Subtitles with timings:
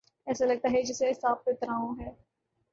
[0.27, 2.09] ایسا لگتاہے جیسے اعصاب پہ تناؤ ہے۔